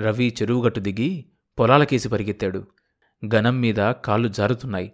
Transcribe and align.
రవి 0.00 0.34
చెరువుగట్టు 0.42 0.80
దిగి 0.80 1.24
పొలాలకేసి 1.58 2.08
పరిగెత్తాడు. 2.08 2.66
గనం 3.34 3.60
మీద 3.60 3.90
కాళ్ళు 3.90 4.28
జారుతున్నాయి. 4.28 4.92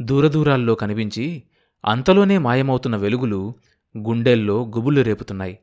దూరదూరాల్లో 0.00 0.74
కనిపించి 0.74 1.42
అంతలోనే 1.84 2.38
మాయమవుతున్న 2.38 2.96
వెలుగులు 2.96 3.54
గుండెల్లో 3.98 4.66
గుబులు 4.66 5.00
రేపుతున్నాయి. 5.00 5.58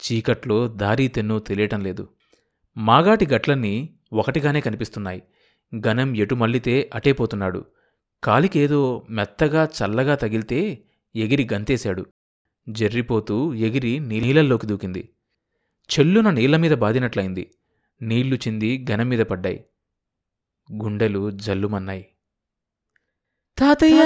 చీకట్లో 0.00 0.68
దారీ 0.68 1.08
తెన్నో 1.08 1.38
తెలియటం 1.38 1.80
లేదు. 1.80 2.08
మాగాటి 2.76 3.26
గట్లన్నీ 3.26 3.94
ఒకటిగానే 4.12 4.60
కనిపిస్తున్నాయి. 4.60 5.22
గనం 5.86 6.16
ఎటు 6.16 6.34
మళ్ళితే 6.34 6.90
అటే 6.94 7.12
పోతున్నాడు. 7.12 7.64
కాలికేదో 8.24 9.06
మెత్తగా 9.10 9.64
చల్లగా 9.64 10.14
తగిలితే 10.14 10.82
ఎగిరి 11.16 11.48
గంతేశాడు. 11.52 12.06
జర్రిపోతూ 12.68 13.54
ఎగిరి 13.54 14.00
నీళ్ళల్లోకి 14.00 14.66
దూకింది. 14.66 15.08
చెల్లున 15.98 16.30
నీళ్ళ 16.30 16.56
మీద 16.56 16.70
బాదినట్లయింది 16.70 17.50
నీళ్ళు 18.02 18.36
చింది 18.36 18.86
గనం 18.90 19.08
మీద 19.08 19.20
పడ్డాయి. 19.20 19.64
గుండెలు 20.72 21.30
జల్లుమన్నాయి. 21.30 22.08
తాతయ్య! 23.58 24.02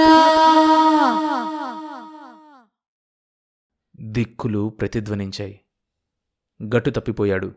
దిక్కులు 4.01 4.69
ప్రతిధ్వనించాయి. 4.69 5.61
గట్టు 6.75 6.89
తప్పిపోయాడు. 6.89 7.55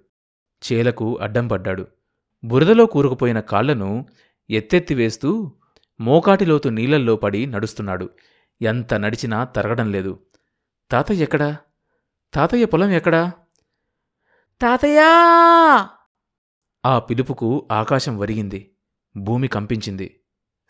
చేలకు 0.63 1.19
అడ్డం 1.21 1.49
పడ్డాడు. 1.49 1.87
బురదలో 2.45 2.87
కూరుకుపోయిన 2.87 3.41
కాళ్ళను 3.41 4.07
ఎత్తెత్తి 4.51 4.95
వేస్తూ 4.95 5.57
మోకాటిలోతు 6.01 6.69
నీళ్ళల్లో 6.69 7.17
పడి 7.17 7.47
నడుస్తున్నాడు. 7.47 8.11
ఎంత 8.63 8.95
నడిచినా 8.95 9.45
తరగడం 9.45 9.93
లేదు. 9.93 10.27
తాతయ్య 10.91 11.23
ఎక్కడా? 11.23 11.57
తాతయ్య 12.35 12.65
పొలం 12.65 12.91
ఎక్కడా? 12.91 13.33
తాతయ్య! 14.61 15.01
ఆ 16.85 16.99
పిలుపుకు 16.99 17.69
ఆకాశం 17.73 18.19
వరిగింది 18.19 18.71
భూమి 19.17 19.49
కంపించింది 19.49 20.21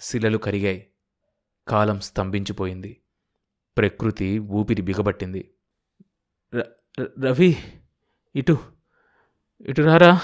శిలలు 0.00 0.38
కరిగాయి 0.38 0.86
కాలం 1.68 2.00
స్తంభించిపోయింది 2.00 3.00
ప్రకృతి 3.78 4.38
ఊపిరి 4.38 4.82
బిగబట్టింది. 4.82 5.50
రవి 6.98 7.56
ఇటు 8.36 8.58
ఇటు 9.60 9.82
రారా? 9.82 10.20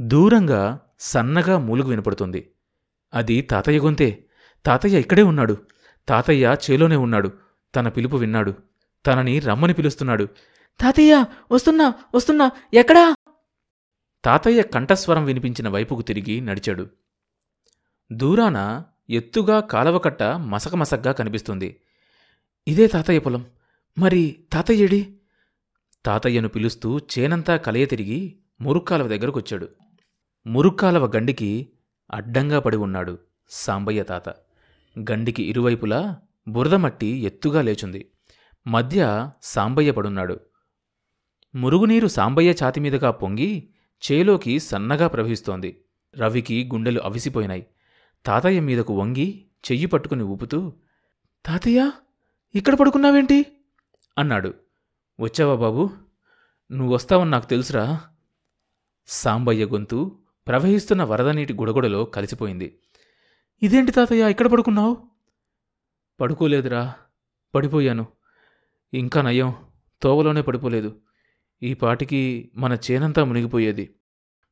దూరంగా 0.00 0.80
సన్నగా 1.00 1.58
మూలుగు 1.58 1.88
వినపడుతుంది. 1.88 2.52
అది 3.14 3.40
తాతయ్య 3.40 3.78
గొంతే. 3.78 4.24
తాతయ్య 4.66 5.00
ఇక్కడే 5.00 5.22
ఉన్నాడు. 5.22 5.56
తాతయ్య 6.08 6.56
చేలోనే 6.70 6.96
ఉన్నాడు. 6.96 7.32
తన 7.74 7.88
పిలుపు 7.88 8.16
విన్నాడు. 8.16 8.54
తనని 9.06 9.38
రమ్మని 9.38 9.74
పిలుస్తున్నాడు. 9.74 10.28
తాతయ్య 10.80 11.24
వస్తున్నా 11.52 11.94
వస్తున్నా 12.14 12.50
ఎక్కడా? 12.74 13.15
తాతయ్య 14.26 14.62
కంఠస్వరం 14.62 15.24
వినిపించిన 15.24 15.68
వైపుకు 15.68 16.02
తిరిగి 16.02 16.40
నడిచాడు. 16.40 16.90
దూరాన 18.12 18.84
ఎత్తుగా 19.10 19.60
కాలవకట్ట 19.60 20.22
మసకమసగ్గా 20.22 21.12
కనిపిస్తుంది. 21.12 21.80
ఇదే 22.68 22.86
తాతయ్య 22.86 23.18
పొలం. 23.18 23.46
మరి 23.98 24.44
తాతయ్యడి? 24.52 25.16
తాతయ్యను 26.06 26.48
పిలుస్తూ 26.48 26.98
చేనంతా 26.98 27.56
కలయ 27.56 27.84
తిరిగి 27.84 28.38
మురుక్కాలవ 28.60 29.08
దగ్గరకొచ్చాడు. 29.08 29.68
మురుక్కాలవ 30.46 31.06
గండికి 31.06 31.72
అడ్డంగా 32.14 32.60
పడి 32.60 32.76
ఉన్నాడు 32.76 33.18
సాంబయ్య 33.48 34.02
తాత. 34.02 34.28
గండికి 34.98 35.42
ఇరువైపులా 35.42 36.20
బురదమట్టి 36.48 37.06
ఎత్తుగా 37.06 37.62
లేచుంది. 37.62 38.10
మధ్య 38.66 39.30
సాంబయ్య 39.42 39.90
పడున్నాడు. 39.90 40.40
మురుగునీరు 41.54 42.08
సాంబయ్య 42.08 42.50
ఛాతిమీదుగా 42.50 43.10
పొంగి 43.10 43.68
చేలోకి 44.12 44.58
సన్నగా 44.58 45.08
ప్రవహిస్తోంది. 45.08 45.84
రవికి 46.16 46.70
గుండెలు 46.74 47.00
అవిసిపోయినాయి. 47.00 47.66
తాతయ్య 48.26 48.60
మీదకు 48.60 49.00
వంగి 49.00 49.46
చెయ్యి 49.72 49.86
పట్టుకుని 49.86 50.22
ఊపుతూ 50.22 50.72
తాతయ్య 51.46 51.92
ఇక్కడ 52.54 52.74
పడుకున్నావేంటి? 52.74 53.46
అన్నాడు. 54.18 54.54
వచ్చావా 55.20 55.54
బాబు? 55.54 55.90
నువ్వు 56.72 56.94
వస్తావని 56.94 57.30
నాకు 57.30 57.46
తెలుసురా. 57.46 58.00
సాంబయ్య 59.06 59.66
గొంతు 59.66 60.18
ప్రవహిస్తున్న 60.46 61.02
వరద 61.02 61.28
నీటి 61.28 61.52
గుడగుడలో 61.52 62.04
కలిసిపోయింది. 62.04 62.78
ఇదేంటి 63.62 63.92
తాతయ్య 63.92 64.30
ఇక్కడ 64.30 64.46
పడుకున్నావు? 64.46 64.96
పడుకోలేదురా 66.20 66.94
పడిపోయాను. 67.54 68.06
ఇంకా 68.94 69.22
నయం 69.22 69.54
తోవలోనే 70.02 70.42
పడిపోలేదు. 70.42 71.00
ఈ 71.62 71.74
పాటికి 71.74 72.50
మన 72.56 72.78
చేనంతా 72.90 73.24
మునిగిపోయేది. 73.24 73.94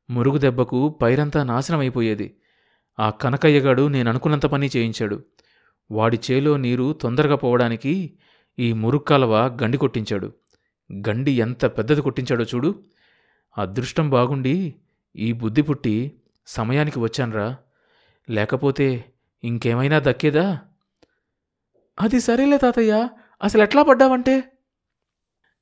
మురుగు 0.09 0.37
దెబ్బకు 0.37 0.89
పైరంతా 0.89 1.43
నాశనమైపోయేది. 1.43 2.37
ఆ 2.99 3.09
కనకయ్యగాడు 3.09 3.87
నేననుకున్నంత 3.87 4.45
పని 4.45 4.69
చేయించాడు. 4.77 5.23
వాడి 5.91 6.19
చేలో 6.31 6.57
నీరు 6.57 6.93
తొందరగా 6.93 7.35
పోవడానికి 7.35 8.17
ఈ 8.59 8.73
మురుక్కాలవ 8.73 9.57
గండి 9.63 9.77
కొట్టించాడు. 9.77 10.33
గండి 10.93 11.31
ఎంత 11.31 11.65
పెద్దది 11.65 12.01
కొట్టించాడో 12.01 12.43
చూడు. 12.43 12.83
అదృష్టం 13.57 14.09
బాగుండి 14.09 14.75
ఈ 15.15 15.31
బుద్ధి 15.31 15.61
పుట్టి 15.61 16.11
సమయానికి 16.47 16.99
వచ్చాన్రా. 16.99 17.57
లేకపోతే 18.29 19.05
ఇంకేమైనా 19.43 19.99
దక్కేదా? 19.99 20.59
అది 22.01 22.19
సరేలే 22.19 22.57
తాతయ్య. 22.57 23.09
అసలు 23.43 23.61
ఎట్లా 23.61 23.83
పడ్డావంటే? 23.83 24.43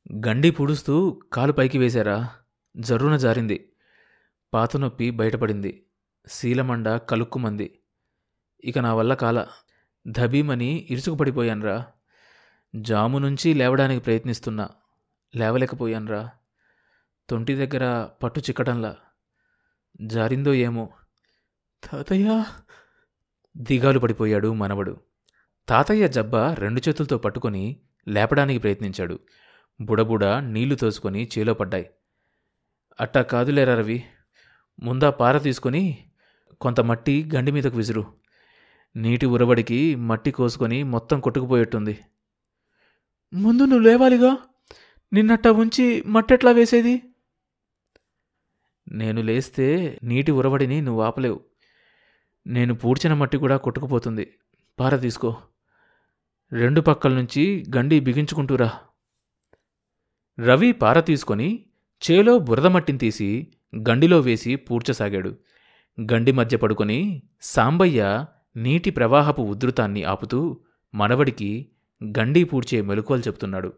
గండి 0.06 0.52
పుడుస్తూ 0.52 1.22
కాలు 1.34 1.52
పైకి 1.52 1.78
వేశారా? 1.78 2.30
జర్రున 2.78 3.18
జారింది. 3.18 3.74
పాతనొప్పి 4.54 5.12
బయటపడింది. 5.12 5.88
శీలమండ 6.28 6.98
కలుక్కుమంది. 7.10 7.80
ఇక 8.64 8.80
నా 8.80 8.94
వల్ల 8.94 9.14
కాల. 9.14 9.48
ధబీమని 10.08 10.88
ఇరుచుకుపడిపోయాన్రా 10.90 11.86
జాము 12.76 13.20
నుంచి 13.20 13.54
లేవడానికి 13.54 14.02
ప్రయత్నిస్తున్నా. 14.04 14.70
లేవలేకపోయాన్రా. 15.36 16.30
తొంటి 17.30 17.56
దగ్గర 17.56 18.10
పట్టు 18.24 18.40
చిక్కటంలా. 18.40 18.96
జారిందో 20.02 20.54
ఏమో. 20.54 20.90
తాతయ్య! 21.84 22.44
దిగాలు 23.58 24.00
పడిపోయాడు 24.00 24.54
మనవడు. 24.54 24.98
తాతయ్య 25.68 26.08
జబ్బ 26.08 26.36
రెండు 26.36 26.82
చేతులతో 26.90 27.18
పట్టుకొని 27.18 27.64
లేపడానికి 28.08 28.60
ప్రయత్నించాడు. 28.60 29.20
బుడబుడ 29.82 30.26
నీళ్ళు 30.26 30.76
తోసుకొని 30.76 31.30
చేలో 31.38 31.54
పడ్డాయి. 31.54 31.90
అట్టా 33.00 33.22
కాదులేరా 33.22 33.76
రవి? 33.76 34.04
ముందా 34.80 35.10
పార 35.10 35.38
తీసుకొని 35.38 36.06
కొంత 36.62 36.80
మట్టి 36.80 37.32
గండి 37.36 37.52
మీదకు 37.52 37.78
విసురు. 37.78 38.14
నీటి 38.96 39.26
ఉరబడికి 39.26 39.96
మట్టి 39.96 40.32
కోసుకొని 40.32 40.84
మొత్తం 40.84 41.20
కొట్టుకుపోయేట్టుంది. 41.20 42.00
ముందు 43.34 43.64
నువ్వు 43.64 43.88
లేవాలిగా? 43.88 44.38
నిన్నట్టా 45.14 45.52
ఉంచి 45.52 46.04
మట్టెట్లా 46.08 46.52
వేసేది? 46.52 47.02
నేను 48.92 49.22
లేస్తే 49.22 50.00
నీటి 50.04 50.32
ఉరవడిని 50.32 50.82
నువ్వు 50.82 51.02
ఆపలేవు. 51.02 51.40
నేను 52.48 52.74
పూడ్చిన 52.74 53.14
మట్టి 53.14 53.38
కూడా 53.38 53.58
కొట్టుకుపోతుంది. 53.58 54.34
పార 54.80 54.96
తీసుకో. 54.96 55.36
రెండు 56.52 56.82
పక్కల 56.82 57.14
నుంచి 57.14 57.66
గండి 57.76 58.00
బిగించుకుంటూరా. 58.00 58.72
రవి 60.40 60.72
పార 60.72 61.00
తీసుకొని 61.00 61.66
చేలో 62.02 62.40
బురద 62.40 62.68
మట్టిని 62.68 63.00
తీసి 63.00 63.48
గండిలో 63.90 64.20
వేసి 64.20 64.56
పూడ్చసాగాడు. 64.56 65.38
గండి 66.02 66.32
మధ్య 66.32 66.58
పడుకొని 66.58 67.24
సాంబయ్య 67.42 68.26
నీటి 68.56 68.90
ప్రవాహపు 68.90 69.42
ఉధృతాన్ని 69.42 70.04
ఆపుతూ 70.04 70.62
మనవడికి 70.96 71.70
గండి 72.20 72.44
పూడ్చే 72.44 72.82
మెలకువలు 72.82 73.22
చెప్తున్నాడు. 73.22 73.74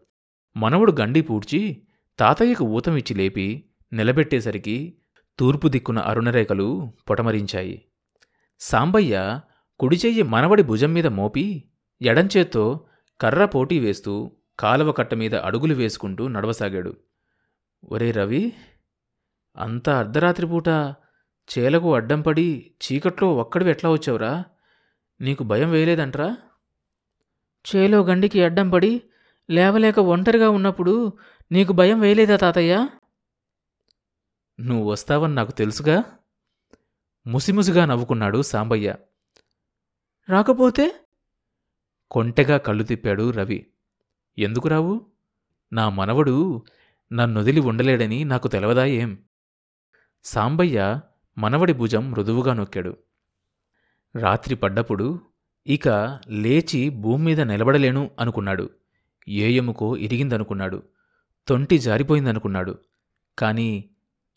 మనవడు 0.56 0.92
గండి 1.00 1.22
పూడ్చి 1.22 1.82
తాతయ్యకు 2.18 2.64
ఊతమిచ్చి 2.64 3.14
లేపి 3.16 3.64
నిలబెట్టేసరికి 3.92 4.94
తూర్పు 5.38 5.68
దిక్కున 5.68 5.98
అరుణరేఖలు 5.98 6.92
పొటమరించాయి. 7.10 7.82
సాంబయ్య 8.60 9.40
కుడిచెయ్యి 9.80 10.22
మనవడి 10.22 10.62
భుజం 10.62 10.92
మీద 10.92 11.06
మోపి 11.06 11.64
ఎడంచేత్తో 12.02 12.80
కర్ర 13.20 13.44
పోటీ 13.44 13.78
వేస్తూ 13.78 14.30
కాలవ 14.60 14.92
కట్ట 14.92 15.14
మీద 15.14 15.34
అడుగులు 15.34 15.74
వేసుకుంటూ 15.74 16.28
నడవసాగాడు. 16.28 16.96
ఒరే 17.84 18.10
రవి 18.10 18.52
అంత 19.56 19.88
అర్ధరాత్రి 19.88 20.46
పూట 20.46 20.68
చేలకు 21.58 21.94
అడ్డంపడి 21.94 22.70
చీకట్లో 22.84 23.36
ఒక్కడివి 23.36 23.70
ఎట్లా 23.70 23.90
వచ్చావురా? 23.90 24.44
నీకు 25.20 25.44
భయం 25.44 25.70
వేయలేదంట్రా? 25.70 26.36
చేలో 27.76 28.04
గండికి 28.04 28.42
అడ్డంపడి 28.44 29.02
లేవలేక 29.50 29.98
ఒంటరిగా 29.98 30.50
ఉన్నప్పుడు 30.50 31.12
నీకు 31.52 31.72
భయం 31.72 32.00
వేయలేదా 32.00 32.36
తాతయ్య? 32.36 32.88
నువ్వు 34.60 34.90
వస్తావని 34.90 35.34
నాకు 35.34 35.52
తెలుసుగా? 35.52 36.02
ముసిముసిగా 37.26 37.84
నవ్వుకున్నాడు 37.84 38.42
సాంబయ్య. 38.42 38.94
రాకపోతే? 40.28 40.94
కొంటెగా 42.10 42.56
కళ్ళు 42.56 42.84
తిప్పాడు 42.84 43.30
రవి. 43.30 43.66
ఎందుకు 44.38 44.68
రావు? 44.68 45.06
నా 45.72 45.88
మనవడు 45.88 46.64
నన్నొదిలి 47.12 47.60
ఉండలేడని 47.60 48.24
నాకు 48.24 48.48
తెలవదా 48.48 48.84
ఏం? 48.84 49.18
సాంబయ్య 50.24 51.00
మనవడి 51.38 51.72
భుజం 51.72 52.10
మృదువుగా 52.10 52.54
నొక్కాడు. 52.54 52.96
రాత్రి 54.16 54.54
పడ్డప్పుడు 54.54 55.20
ఇక 55.66 55.88
లేచి 56.28 56.88
భూమ్మీద 56.88 57.40
నిలబడలేను 57.40 58.10
అనుకున్నాడు. 58.20 58.70
ఏ 59.28 59.50
ఎముకో 59.50 59.96
ఇరిగిందనుకున్నాడు. 59.96 60.82
తొంటి 61.48 61.78
జారిపోయిందనుకున్నాడు. 61.78 62.78
కానీ 63.38 63.90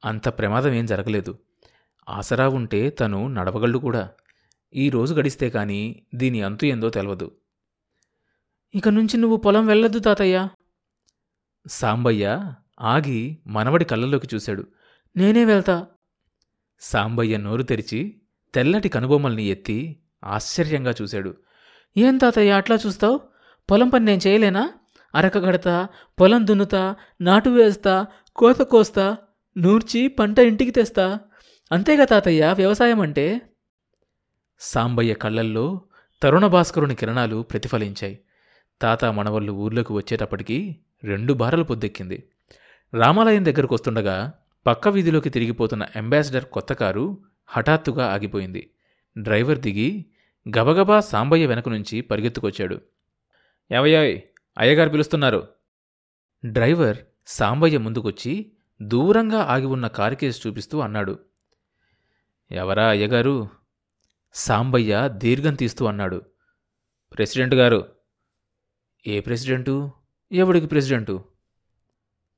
అంత 0.05 0.27
ప్రమాదం 0.29 0.73
ఏం 0.73 0.85
జరగలేదు. 0.85 1.37
ఆసరా 2.09 2.49
ఉంటే 2.49 2.89
తను 2.89 3.27
నడవగలడు 3.27 3.77
కూడా. 3.77 4.09
ఈ 4.75 4.89
రోజు 4.89 5.13
గడిస్తే 5.13 5.49
కాని 5.49 6.01
దీని 6.15 6.41
అంతు 6.41 6.65
ఏందో 6.65 6.89
తెలవదు. 6.89 7.31
ఇక 8.75 8.89
నుంచి 8.89 9.17
నువ్వు 9.17 9.37
పొలం 9.37 9.67
వెళ్ళొద్దు 9.67 9.99
తాతయ్య. 9.99 10.47
సాంబయ్య 11.67 12.53
ఆగి 12.81 13.37
మనవడి 13.47 13.85
కళ్ళలోకి 13.85 14.27
చూశాడు. 14.35 14.67
నేనే 15.17 15.45
వెళ్తా. 15.45 15.87
సాంబయ్య 16.79 17.37
నోరు 17.37 17.63
తెరిచి 17.63 18.21
తెల్లటి 18.53 18.89
కనుబొమ్మల్ని 18.89 19.43
ఎత్తి 19.43 19.99
ఆశ్చర్యంగా 20.23 20.93
చూశాడు. 21.01 21.35
ఏం 21.97 22.17
తాతయ్య 22.17 22.51
అట్లా 22.51 22.77
చూస్తావు? 22.87 23.19
పొలం 23.71 23.89
పని 23.89 24.05
నేను 24.05 24.27
చేయలేనా? 24.27 24.73
అరక 25.15 25.45
కడతా 25.45 25.87
పొలం 26.19 26.47
దున్నుతా 26.47 26.95
నాటు 27.21 27.49
వేస్తా 27.49 28.05
కోత 28.35 28.59
కోస్తా 28.59 29.17
నూర్చి 29.57 30.07
పంట 30.07 30.39
ఇంటికి 30.39 30.71
తెస్తా. 30.71 31.19
అంతేగా 31.71 32.05
తాతయ్య 32.05 32.53
వ్యవసాయం 32.57 33.01
అంటే? 33.01 33.41
సాంబయ్య 34.59 35.13
కళ్ళల్లో 35.13 35.81
తరుణ 36.23 36.47
భాస్కరుని 36.47 36.95
కిరణాలు 36.95 37.41
ప్రతిఫలించాయి. 37.41 38.19
తాత 38.81 39.05
మనవళ్ళు 39.05 39.51
ఊర్లోకి 39.51 39.93
వచ్చేటప్పటికి 39.93 40.79
రెండు 41.03 41.33
బారలు 41.33 41.63
పొద్దెక్కింది. 41.63 42.23
రామాలయం 42.93 43.45
దగ్గరకు 43.45 43.73
వస్తుండగా 43.73 44.33
పక్క 44.67 44.87
వీధిలోకి 44.87 45.29
తిరిగిపోతున్న 45.29 45.87
అంబాసిడర్ 45.95 46.45
కొత్త 46.45 46.73
కారు 46.73 47.17
హఠాత్తుగా 47.47 48.13
ఆగిపోయింది. 48.13 48.71
డ్రైవర్ 49.17 49.59
దిగి 49.59 50.05
గబగబా 50.57 50.99
సాంబయ్య 50.99 51.45
వెనక 51.45 51.69
నుంచి 51.69 52.01
పరిగెత్తుకొచ్చాడు. 52.01 52.81
ఏవయ్యాయ్ 53.71 54.21
అయ్యగారు 54.57 54.89
పిలుస్తున్నారు. 54.89 55.47
డ్రైవర్ 56.45 56.97
సాంబయ్య 57.27 57.77
ముందుకొచ్చి 57.77 58.51
దూరంగా 58.81 59.39
ఆగి 59.39 59.65
ఉన్న 59.65 59.87
కారు 59.87 60.15
కేసు 60.15 60.47
చూపిస్తూ 60.47 60.79
అన్నాడు. 60.79 61.19
ఎవరా 62.51 62.89
అయ్యగారు? 62.89 63.49
సాంబయ్య 64.33 65.09
దీర్ఘం 65.13 65.55
తీస్తూ 65.55 65.85
అన్నాడు. 65.85 66.21
ప్రెసిడెంట్ 67.13 67.55
గారు 67.55 67.85
ఏ 69.07 69.19
ప్రెసిడెంటు? 69.19 69.91
ఎవడికి 70.31 70.67
ప్రెసిడెంటు? 70.67 71.23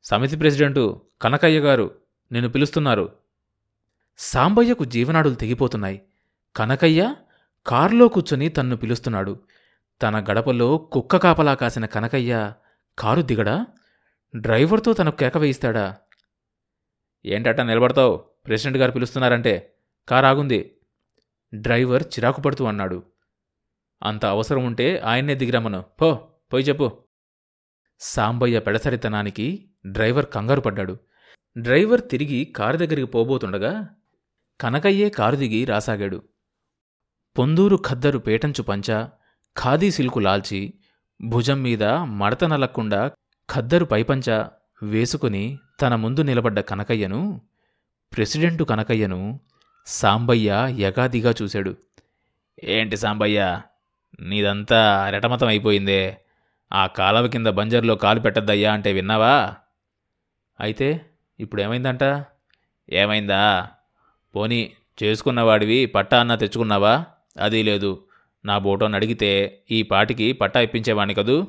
సమితి 0.04 0.38
ప్రెసిడెంటు 0.38 1.02
కనకయ్య 1.22 1.60
గారు 1.60 1.96
నిన్ను 2.32 2.52
పిలుస్తున్నారు. 2.52 3.16
సాంబయ్యకు 4.18 4.84
జీవనాడులు 4.84 5.36
తెగిపోతున్నాయి. 5.36 6.02
కనకయ్య 6.56 7.16
కారులో 7.68 8.08
కూర్చొని 8.08 8.50
తన్ను 8.50 8.78
పిలుస్తున్నాడు. 8.78 9.40
తన 10.02 10.26
గడపలో 10.32 10.78
కుక్క 10.78 11.18
కాపలా 11.18 11.54
కాసిన 11.54 11.86
కనకయ్య 11.86 12.54
కారు 13.00 13.22
దిగడా? 13.22 13.66
డ్రైవర్తో 14.36 14.94
తనకు 14.94 15.16
కేక 15.16 15.38
వేయిస్తాడా? 15.38 15.98
ఏంటట 17.26 17.62
నిలబడతావు? 17.62 18.16
ప్రెసిడెంట్ 18.18 18.78
గారు 18.78 18.92
పిలుస్తున్నారంటే 18.92 19.74
కారు 20.10 20.26
ఆగుంది 20.26 20.78
డ్రైవర్ 21.54 22.04
చిరాకు 22.04 22.42
పడుతూ 22.42 22.66
అన్నాడు. 22.66 23.04
అంత 24.04 24.26
అవసరం 24.26 24.66
ఉంటే 24.66 24.98
ఆయన్నే 24.98 25.36
దిగిరమ్మను. 25.36 25.86
పో. 26.02 26.31
పోయి 26.54 26.64
చెప్పు. 26.64 27.04
సాంబయ్య 28.00 28.60
పెడసరితనానికి 28.60 29.70
డ్రైవర్ 29.86 30.26
కంగారు 30.26 30.62
పడ్డాడు. 30.62 30.98
డ్రైవర్ 31.58 32.02
తిరిగి 32.12 32.46
కారు 32.46 32.78
దగ్గరికి 32.78 33.06
పోబోతుండగా 33.06 33.90
కనకయ్యే 34.62 35.10
కారు 35.10 35.36
దిగి 35.36 35.66
రాసాగాడు. 35.66 36.24
పొందూరు 37.40 37.80
ఖద్దరు 37.88 38.20
పేటంచు 38.20 38.62
పంచ 38.62 39.08
ఖాదీ 39.58 39.92
సిల్కు 39.92 40.20
లాల్చి 40.20 40.74
భుజం 41.22 41.64
మీద 41.64 41.84
మడత 41.84 42.44
నలక్కుండా 42.44 43.12
ఖద్దరు 43.50 43.86
పైపంచ 43.86 44.46
వేసుకుని 44.84 45.60
తన 45.82 45.96
ముందు 45.96 46.22
నిలబడ్డ 46.22 46.60
కనకయ్యను 46.60 47.42
ప్రెసిడెంటు 48.14 48.64
కనకయ్యను 48.64 49.40
సాంబయ్య 49.86 50.68
యగాదిగా 50.70 51.34
చూశాడు. 51.42 51.78
ఏంటి 52.64 52.98
సాంబయ్య? 52.98 53.62
నీదంతా 54.20 55.10
రెటమతం 55.10 55.48
అయిపోయిందే 55.48 56.18
ఆ 56.74 56.88
కాలవ 56.88 57.28
కింద 57.28 57.48
బంజర్లో 57.48 57.96
కాలు 57.96 58.20
పెట్టద్దయ్యా 58.20 58.74
అంటే 58.74 58.94
విన్నావా? 58.94 59.56
అయితే 60.60 61.06
ఇప్పుడు 61.40 61.62
ఏమైందంట 61.62 62.26
ఏమైందా? 62.90 63.68
పోనీ 64.36 64.74
చేసుకున్నవాడివి 65.04 65.86
పట్టా 65.86 66.20
అన్నా 66.20 66.36
తెచ్చుకున్నావా? 66.36 67.06
అది 67.40 67.64
లేదు. 67.64 68.06
నా 68.46 68.58
బోటోని 68.58 68.96
అడిగితే 68.96 69.64
ఈ 69.72 69.84
పాటికి 69.84 70.34
పట్టా 70.34 70.62
ఇప్పించేవాణ్ణి 70.62 71.14
కదూ? 71.14 71.48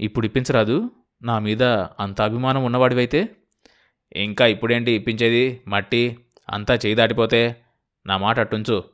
ఇప్పుడు 0.00 0.26
ఇప్పించరాదు? 0.26 0.90
నా 1.22 1.38
మీద 1.38 1.62
అంత 2.00 2.22
అభిమానం 2.22 2.64
ఉన్నవాడివైతే? 2.64 3.28
ఇంకా 4.12 4.46
ఇప్పుడేంటి 4.46 4.92
ఇప్పించేది? 4.92 5.60
మట్టి 5.68 6.18
అంతా 6.50 6.74
చేయి 6.74 6.94
దాటిపోతే? 6.94 7.56
నా 8.06 8.16
మాట 8.16 8.40
అట్టుంచు. 8.40 8.84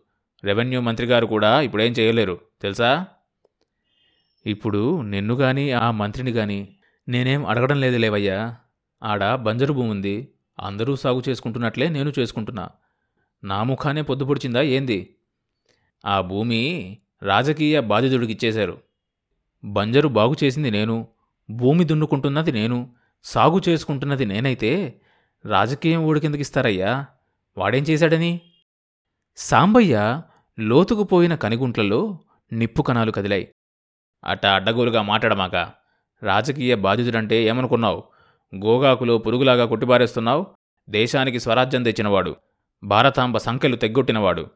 రెవెన్యూ 0.45 0.81
మంత్రి 0.81 1.07
గారు 1.07 1.27
కూడా 1.27 1.61
ఇప్పుడేం 1.61 1.93
చేయలేరు. 1.93 2.41
తెలుసా? 2.63 3.07
ఇప్పుడు 4.49 5.01
నిన్ను 5.01 5.35
గాని 5.35 5.73
ఆ 5.73 5.91
మంత్రిని 5.91 6.31
గాని 6.31 6.69
నేనేం 7.09 7.47
అడగడం 7.47 7.81
లేదు 7.81 7.97
లేవయ్యా 7.97 8.57
ఆడ 9.03 9.35
బంజరు 9.35 9.73
భూమి 9.73 9.91
ఉంది. 9.91 10.29
అందరూ 10.61 10.97
సాగు 10.97 11.23
చేసుకుంటున్నట్లే 11.29 11.89
నేను 11.89 12.13
చేసుకుంటున్నా. 12.19 12.69
నా 13.45 13.63
ముఖానే 13.63 14.03
పొద్దుపొడిచిందా 14.03 14.61
ఏంది? 14.61 15.17
ఆ 16.07 16.21
భూమి 16.21 16.99
రాజకీయ 17.23 17.81
బాధితుడికి 17.81 18.33
ఇచ్చేశారు. 18.33 18.81
బంజరు 19.65 20.09
బాగు 20.09 20.37
చేసింది 20.45 20.71
నేను. 20.71 21.09
భూమి 21.51 21.85
దున్నుకుంటున్నది 21.85 22.53
నేను. 22.53 22.91
సాగు 23.25 23.61
చేసుకుంటున్నది 23.69 24.27
నేనైతే 24.27 25.01
రాజకీయం 25.47 26.05
ఊడికిందకిస్తారయ్యా? 26.05 27.07
వాడేం 27.59 27.83
చేశాడని? 27.83 28.41
సాంబయ్య 29.37 30.23
లోతుకుపోయిన 30.59 31.35
కనిగుంట్లలో 31.35 32.19
నిప్పు 32.53 32.83
కణాలు 32.83 33.13
కదిలాయి. 33.13 33.49
అట్ట 34.25 34.47
అడ్డగోలుగా 34.47 35.03
మాట్లాడమాక 35.03 35.57
రాజకీయ 36.23 36.75
బాధితుడంటే 36.75 37.43
ఏమనుకున్నావు? 37.43 38.05
గోగాకులో 38.65 39.19
పురుగులాగా 39.19 39.65
కొట్టిబారేస్తున్నావు? 39.67 40.47
దేశానికి 40.91 41.41
స్వరాజ్యం 41.41 41.83
తెచ్చినవాడు 41.83 42.37
భారతాంబ 42.85 43.37
సంఖ్యలు 43.37 43.77
తెగ్గొట్టినవాడు. 43.77 44.51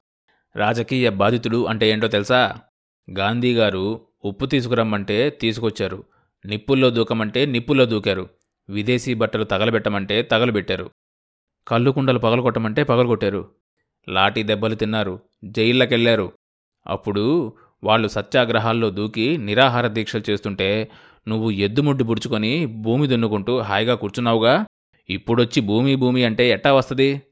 రాజకీయ 0.56 1.10
బాధితుడు 1.10 1.66
అంటే 1.66 1.90
ఏంటో 1.90 2.08
తెలుసా? 2.08 2.58
గాంధీగారు 3.10 4.00
ఉప్పు 4.24 4.46
తీసుకురమ్మంటే 4.46 5.30
తీసుకొచ్చారు 5.30 6.04
నిప్పుల్లో 6.44 6.90
దూకమంటే 6.90 7.46
నిప్పుల్లో 7.46 7.84
దూకారు 7.84 8.28
విదేశీ 8.68 9.14
బట్టలు 9.14 9.44
తగలబెట్టమంటే 9.44 10.22
తగలబెట్టారు 10.22 10.90
కళ్ళు 11.68 11.90
కుండలు 11.90 12.18
పగలగొట్టమంటే 12.18 12.82
పగలగొట్టారు 12.82 13.48
లాఠీ 14.08 14.42
దెబ్బలు 14.42 14.74
తిన్నారు 14.74 15.20
జైళ్ళకెళ్ళారు. 15.44 16.32
అప్పుడు 16.86 17.52
వాళ్ళు 17.84 18.08
సత్యాగ్రహాల్లో 18.08 18.90
దూకి 18.90 19.36
నిరాహార 19.36 19.86
దీక్షలు 19.86 20.30
చేస్తుంటే 20.30 20.90
నువ్వు 21.28 21.50
ఎద్దుముడ్డు 21.50 22.04
బుడుచుకొని 22.04 22.66
భూమి 22.66 23.06
దున్నుకుంటూ 23.06 23.58
హాయిగా 23.58 23.94
కూర్చున్నావుగా? 23.94 24.66
ఇప్పుడొచ్చి 25.10 25.60
భూమి 25.60 25.96
భూమి 25.96 26.24
అంటే 26.24 26.50
ఎట్టా 26.50 26.72
వస్తది? 26.72 27.22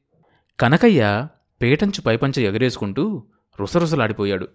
కనకయ్య 0.61 1.29
పేటంచు 1.63 2.03
పైపంచ 2.03 2.41
ఎగరేసుకుంటూ 2.41 3.27
రుసరుసలాడిపోయాడు. 3.61 4.49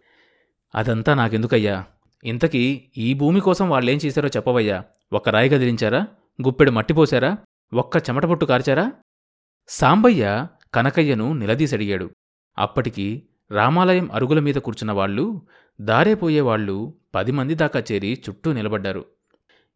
అదంతా 0.76 1.14
నాకెందుకయ్యా? 1.14 1.86
ఇంతకీ 2.24 2.84
ఈ 2.98 3.14
భూమి 3.14 3.40
కోసం 3.40 3.70
వాళ్ళేం 3.70 4.00
చేశారో 4.06 4.28
చెప్పవయ్యా? 4.28 4.84
ఒక్క 5.14 5.30
రాయి 5.30 5.50
గదిలించారా 5.50 6.08
గుప్పెడు 6.42 6.72
మట్టిపోశారా 6.72 7.38
ఒక్క 7.74 7.98
చెమటపొట్టు 7.98 8.46
కార్చారా? 8.46 8.92
సాంబయ్య 9.68 10.48
కనకయ్యను 10.74 11.34
నిలదీసడిగాడు. 11.34 12.10
అప్పటికి 12.60 13.24
రామాలయం 13.52 14.12
అరుగుల 14.12 14.40
మీద 14.40 14.56
కూర్చున్న 14.56 14.92
వాళ్ళు 14.92 15.42
దారేపోయేవాళ్ళు 15.82 16.94
పది 17.16 17.32
మంది 17.32 17.56
దాకా 17.56 17.84
చేరి 17.92 18.24
చుట్టూ 18.30 18.54
నిలబడ్డారు. 18.54 19.06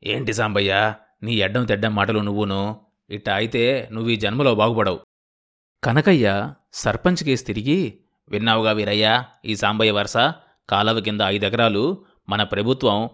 ఏంటి 0.03 0.33
సాంబయ్య 0.33 0.93
నీ 1.23 1.35
ఎడ్డం 1.35 1.65
తెడ్డం 1.65 1.95
మాటలు 1.95 2.19
నువ్వును? 2.19 2.81
ఇట్ట 3.09 3.29
అయితే 3.29 3.89
నువ్వు 3.91 4.09
ఈ 4.09 4.15
జన్మలో 4.15 4.55
బాగుపడవు. 4.55 4.99
కనకయ్య 5.83 6.53
సర్పంచ్ 6.73 7.23
కేసు 7.23 7.43
తిరిగి 7.45 7.99
విన్నావుగా 8.29 8.71
వీరయ్యా 8.71 9.25
ఈ 9.45 9.55
సాంబయ్య 9.55 9.91
వరుస 9.91 10.17
కాలవ 10.69 10.99
కింద 10.99 11.21
ఐదు 11.21 11.45
ఎకరాలు 11.45 12.05
మన 12.29 12.43
ప్రభుత్వం 12.43 13.09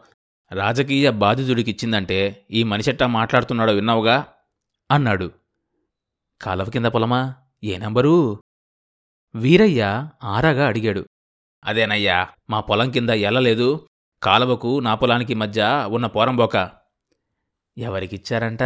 రాజకీయ 0.52 1.10
బాధితుడికిచ్చిందంటే 1.10 2.46
ఈ 2.52 2.64
మనిషెట్టా 2.64 3.08
మాట్లాడుతున్నాడో 3.08 3.74
విన్నావుగా? 3.74 4.28
అన్నాడు. 4.92 5.32
కాలవ 6.42 6.66
కింద 6.66 6.86
పొలమా? 6.86 7.34
ఏ 7.64 7.78
నంబరు? 7.78 8.40
వీరయ్య 9.36 10.10
ఆరాగా 10.24 10.68
అడిగాడు. 10.68 11.06
అదేనయ్యా 11.65 12.27
మా 12.50 12.60
పొలం 12.60 12.92
కింద 12.92 13.10
ఎల్లలేదు 13.10 13.88
కాలవకు 14.24 14.80
నా 14.80 14.96
పొలానికి 14.96 15.34
మధ్య 15.34 15.88
ఉన్న 15.89 16.06
పోరంబోక 16.06 16.70
ఎవరికిచ్చారంట? 17.77 18.63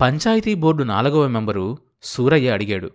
పంచాయతీ 0.00 0.54
బోర్డు 0.54 0.82
నాలుగవ 0.82 1.26
మెంబరు 1.26 1.78
సూరయ్య 2.02 2.50
అడిగాడు. 2.50 2.90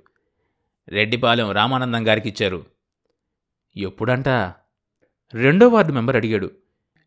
రెడ్డిపాలెం 0.87 1.51
రామానందం 1.51 2.07
గారికి 2.07 2.29
ఇచ్చారు 2.29 2.65
ఎప్పుడంట? 3.77 4.29
రెండో 5.33 5.67
వార్డు 5.67 5.93
మెంబర్ 5.93 6.15
అడిగాడు. 6.15 6.51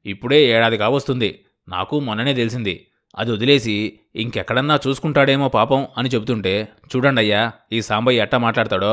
ఇప్పుడే 0.06 0.42
ఏడాది 0.44 0.78
కావస్తుంది 0.78 1.44
నాకు 1.68 2.00
మొన్ననే 2.00 2.34
తెలిసింది. 2.34 2.86
అది 3.18 3.32
వదిలేసి 3.32 4.00
ఇంకెక్కడన్నా 4.14 4.78
చూసుకుంటాడేమో 4.86 5.48
పాపం 5.48 5.88
అని 5.98 6.08
చెబుతుంటే 6.08 6.68
చూడండయ్యా 6.96 7.52
ఈ 7.72 7.80
సాంబయ్య 7.82 8.22
ఎట్టా 8.22 8.38
మాట్లాడతాడో? 8.38 8.92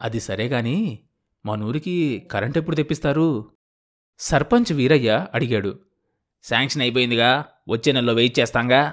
అది 0.00 0.20
సరేగాని 0.20 0.98
మనూరికి 1.46 2.28
కరెంట్ 2.30 2.58
ఎప్పుడు 2.58 2.76
తెప్పిస్తారు? 2.76 3.50
సర్పంచ్ 4.18 4.72
వీరయ్య 4.72 5.26
అడిగాడు. 5.34 5.78
శాంక్షన్ 6.42 6.82
అయిపోయిందిగా 6.82 7.44
వచ్చే 7.68 7.92
నెలలో 7.92 8.12
వెయిట్ 8.12 8.38
చేస్తాంగా. 8.38 8.92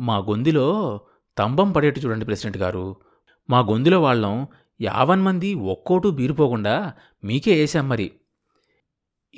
మా 0.00 0.18
గొందిలో 0.18 1.00
తంబం 1.38 1.72
పడేట్టు 1.72 2.00
చూడండి 2.00 2.24
ప్రెసిడెంట్ 2.24 2.56
గారు. 2.56 2.96
మా 3.50 3.60
గొందిలో 3.60 4.02
వాళ్ళం 4.02 4.46
యావన్ 4.80 5.22
మంది 5.22 5.54
ఒక్కోటూ 5.54 6.10
బీరిపోకుండా 6.10 6.92
మీకే 7.24 7.54
వేశాం 7.54 7.88
మరి. 7.88 8.12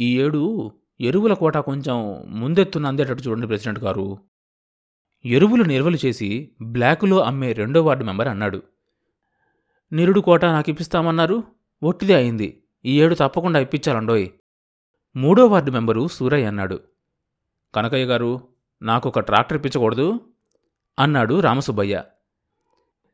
ఈ 0.00 0.20
ఏడు 0.20 0.72
ఎరువుల 1.00 1.34
కోట 1.34 1.56
కొంచెం 1.56 2.24
ముందెత్తున 2.40 2.86
అందేటట్టు 2.86 3.28
చూడండి 3.28 3.46
ప్రెసిడెంట్ 3.46 3.78
గారు. 3.78 4.18
ఎరువులు 5.24 5.62
నిల్వలు 5.62 5.98
చేసి 6.04 6.52
బ్లాకులో 6.62 7.20
అమ్మే 7.20 7.52
రెండో 7.52 7.82
వార్డు 7.82 8.04
మెంబర్ 8.04 8.28
అన్నాడు. 8.28 8.62
నిరుడు 9.92 10.20
కోట 10.20 10.44
నాకు 10.44 10.70
ఇప్పిస్తామన్నారు 10.70 11.42
ఒట్టిదే 11.82 12.14
అయింది. 12.14 12.62
ఈ 12.84 13.02
ఏడు 13.02 13.14
తప్పకుండా 13.14 13.60
ఇప్పించాలండోయ్. 13.60 14.28
మూడో 15.16 15.46
వార్డు 15.46 15.70
మెంబరు 15.70 16.08
సూరయ్య 16.08 16.46
అన్నాడు. 16.46 16.80
కనకయ్య 17.74 18.04
గారు 18.04 18.48
నాకు 18.82 19.08
ఒక 19.08 19.20
ట్రాక్టర్ 19.20 19.56
ఇప్పించకూడదు? 19.56 20.20
అన్నాడు 20.98 21.40
రామసుబ్బయ్య. 21.40 22.04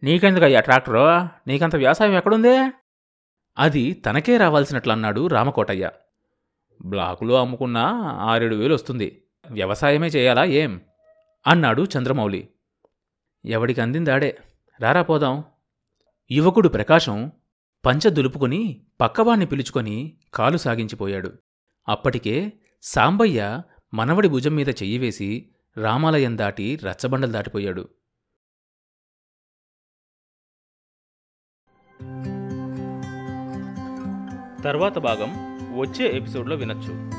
నీకెందుకయ్యా 0.02 0.60
ట్రాక్టరు? 0.60 0.98
నీకంత 1.46 1.76
వ్యవసాయం 1.76 2.12
ఎక్కడుందే? 2.12 2.72
అది 3.58 3.92
తనకే 3.92 4.36
రావాల్సినట్లు 4.36 4.92
అన్నాడు 4.92 5.26
రామకోటయ్య. 5.26 5.90
బ్లాకులో 6.84 7.40
అమ్ముకున్నా 7.40 7.82
ఆరేడు 8.20 8.54
వేలు 8.54 8.74
వస్తుంది. 8.74 9.22
వ్యవసాయమే 9.50 10.06
చేయాలా 10.06 10.44
ఏం? 10.44 10.80
అన్నాడు 11.46 11.86
చంద్రమౌళి. 11.98 12.48
ఎవడికి 13.44 13.80
అందిందాడే? 13.80 14.38
రారా 14.80 15.02
పోదాం. 15.02 15.44
యువకుడు 16.30 16.68
ప్రకాశం 16.68 17.32
పంచ 17.86 18.08
దులుపుకుని 18.08 18.86
పక్కవాణ్ణి 19.00 19.46
పిలుచుకొని 19.46 20.18
కాలు 20.34 20.56
సాగించిపోయాడు. 20.56 21.32
అప్పటికే 21.88 22.52
సాంబయ్య 22.82 23.62
మనవడి 23.94 24.28
భుజం 24.28 24.54
మీద 24.54 24.68
చెయ్యి 24.68 24.98
వేసి 24.98 25.54
రామాలయం 25.76 26.38
దాటి 26.38 26.76
రచ్చబండలు 26.76 27.32
దాటిపోయాడు. 27.32 27.88
తర్వాత 34.64 34.98
భాగం 34.98 35.30
వచ్చే 35.80 36.06
ఎపిసోడ్లో 36.06 36.56
వినొచ్చు. 36.56 37.10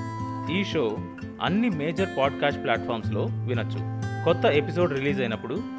ఈ 0.60 0.64
షో 0.64 0.98
అన్ని 1.42 1.70
మేజర్ 1.70 2.18
పాడ్కాస్ట్ 2.18 2.64
ప్లాట్ఫామ్స్లో 2.64 3.24
వినొచ్చు. 3.24 4.00
కొత్త 4.26 4.46
ఎపిసోడ్ 4.46 4.94
రిలీజ్ 4.94 5.20
అయినప్పుడు 5.20 5.79